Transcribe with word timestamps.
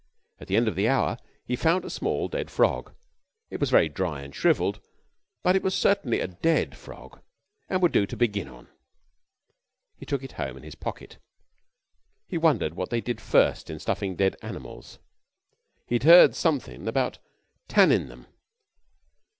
At 0.39 0.47
the 0.47 0.55
end 0.57 0.67
of 0.67 0.73
the 0.73 0.87
hour 0.87 1.15
he 1.45 1.55
found 1.55 1.85
a 1.85 1.89
small 1.91 2.27
dead 2.27 2.49
frog. 2.49 2.95
It 3.51 3.59
was 3.59 3.69
very 3.69 3.87
dry 3.87 4.23
and 4.23 4.33
shrivelled, 4.33 4.79
but 5.43 5.55
it 5.55 5.61
was 5.61 5.75
certainly 5.75 6.19
a 6.19 6.27
dead 6.27 6.75
frog 6.75 7.21
and 7.69 7.83
would 7.83 7.91
do 7.91 8.07
to 8.07 8.17
begin 8.17 8.47
on. 8.47 8.67
He 9.99 10.07
took 10.07 10.23
it 10.23 10.31
home 10.31 10.57
in 10.57 10.63
his 10.63 10.73
pocket. 10.73 11.19
He 12.27 12.39
wondered 12.39 12.73
what 12.73 12.89
they 12.89 12.99
did 12.99 13.21
first 13.21 13.69
in 13.69 13.77
stuffing 13.77 14.15
dead 14.15 14.35
animals. 14.41 14.97
He'd 15.85 16.01
heard 16.01 16.33
something 16.33 16.87
about 16.87 17.19
"tannin'" 17.67 18.07
them. 18.09 18.25